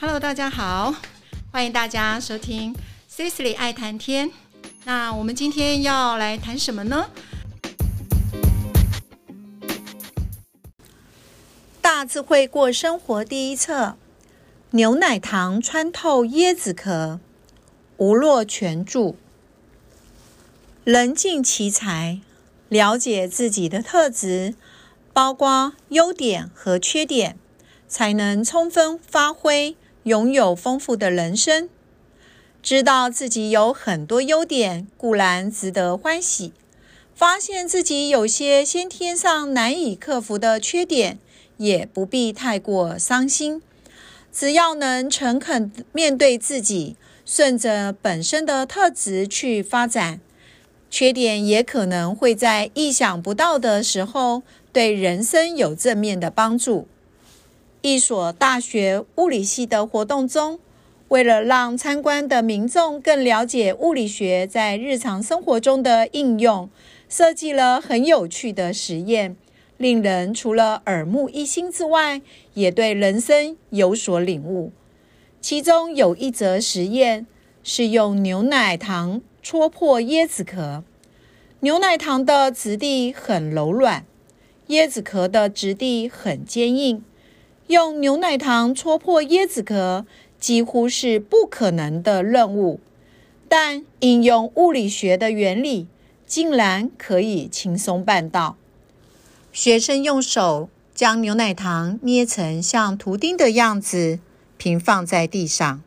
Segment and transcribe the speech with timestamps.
[0.00, 0.94] Hello，大家好，
[1.50, 2.72] 欢迎大家收听
[3.10, 4.30] Cecily 爱谈天。
[4.84, 7.10] 那我们今天要来谈什么呢？
[11.82, 13.96] 大智慧过生活第一册：
[14.70, 17.18] 牛奶糖穿透椰子壳。
[17.96, 19.16] 吴若全著。
[20.84, 22.20] 人尽其才，
[22.68, 24.54] 了解自己的特质，
[25.12, 27.36] 包括优点和缺点，
[27.88, 29.76] 才能充分发挥。
[30.08, 31.68] 拥有丰富的人生，
[32.62, 36.52] 知道自己有很多优点固然值得欢喜，
[37.14, 41.18] 发现自己有些先天上难以克服的缺点，
[41.58, 43.62] 也不必太过伤心。
[44.32, 50.20] 只要能诚恳面对自己，顺着本身的特质去发展，
[50.90, 56.88] 缺点也可能会在意想不到的时候对人生有正面的帮助。
[57.80, 60.58] 一所大学物理系的活动中，
[61.06, 66.68] 为了让参观的民众更了解物理学在日常生活中的应用，
[67.08, 69.36] 设计了很有趣的实验，
[69.76, 72.20] 令人除了耳目一新之外，
[72.54, 74.72] 也对人生有所领悟。
[75.40, 77.28] 其中有一则实验
[77.62, 80.82] 是用牛奶糖戳破椰子壳，
[81.60, 84.04] 牛奶糖的质地很柔软，
[84.66, 87.04] 椰子壳的质地很坚硬。
[87.68, 90.06] 用牛奶糖戳破椰子壳
[90.40, 92.80] 几乎是不可能的任务，
[93.46, 95.86] 但应用物理学的原理，
[96.26, 98.56] 竟然可以轻松办到。
[99.52, 104.18] 学生用手将牛奶糖捏成像图钉的样子，
[104.56, 105.82] 平放在地上，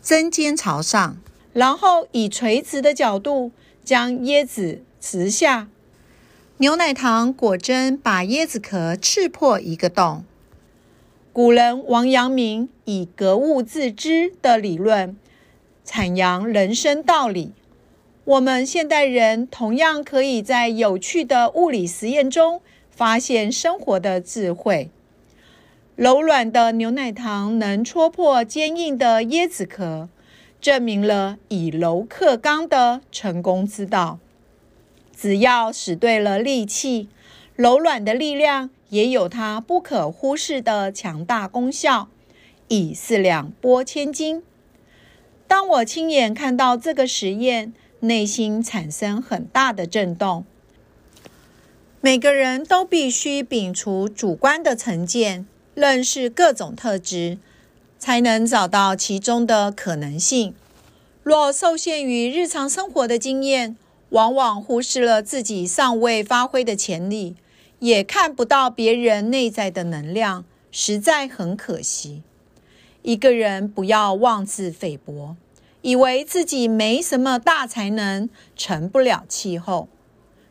[0.00, 1.16] 针尖朝上，
[1.52, 3.50] 然后以垂直的角度
[3.84, 5.66] 将椰子直下，
[6.58, 10.24] 牛奶糖果真把椰子壳刺破一个洞。
[11.36, 15.14] 古人王阳明以格物致知的理论
[15.84, 17.52] 阐扬人生道理，
[18.24, 24.88] 我们现代人同样可以在有趣的物理实验中发现生活的智慧。
[25.94, 30.08] 柔软的牛奶糖能戳破坚硬的椰子壳，
[30.62, 34.18] 证明了以柔克刚的成功之道。
[35.14, 37.10] 只要使对了力气，
[37.56, 38.70] 柔软的力量。
[38.88, 42.08] 也有它不可忽视的强大功效，
[42.68, 44.44] 以四两拨千斤。
[45.48, 50.44] 当我亲眼看到这个实验，内心产生很大的震动。
[52.00, 57.38] 每个人都必须摒除主观的成见，认识各种特质，
[57.98, 60.54] 才能找到其中的可能性。
[61.24, 63.76] 若受限于日常生活的经验，
[64.10, 67.34] 往往忽视了自己尚未发挥的潜力。
[67.78, 72.22] 也看不到别人内在的能量，实在很可惜。
[73.02, 75.36] 一个人不要妄自菲薄，
[75.82, 79.88] 以为自己没什么大才能，成不了气候。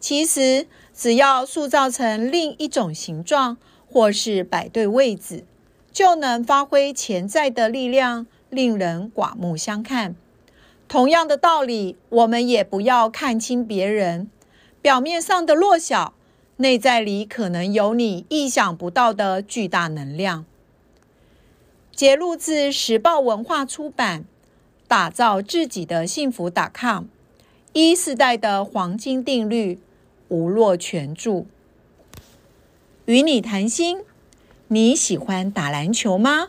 [0.00, 3.58] 其实，只要塑造成另一种形状，
[3.90, 5.44] 或是摆对位置，
[5.92, 10.14] 就能发挥潜在的力量，令人刮目相看。
[10.86, 14.30] 同样的道理，我们也不要看清别人
[14.80, 16.14] 表面上的弱小。
[16.60, 20.44] 内在里可能有你意想不到的巨大能量。
[21.94, 24.22] 节录自时报文化出版，
[24.88, 27.04] 《打造自己的幸福》.com，
[27.72, 29.78] 一世代的黄金定律，
[30.26, 31.44] 吴若权著。
[33.04, 34.02] 与你谈心，
[34.66, 36.48] 你喜欢打篮球吗？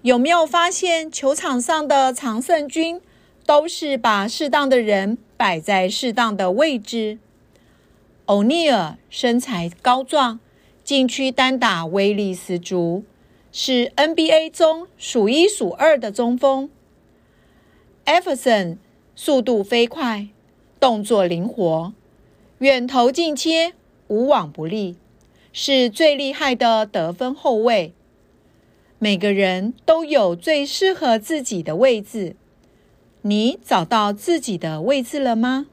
[0.00, 2.98] 有没有发现球场上的常胜军
[3.44, 7.18] 都是把适当的人摆在适当的位置？
[8.28, 10.38] 欧尼尔身材高壮，
[10.84, 13.02] 禁区单打威力十足，
[13.50, 16.68] 是 NBA 中数一数二的中锋。
[18.04, 18.78] 艾弗森
[19.16, 20.28] 速度飞快，
[20.78, 21.94] 动作灵活，
[22.58, 23.72] 远投近切
[24.08, 24.96] 无往不利，
[25.50, 27.94] 是最厉害的得分后卫。
[28.98, 32.36] 每个人都有最适合自己的位置，
[33.22, 35.68] 你找到自己的位置了吗？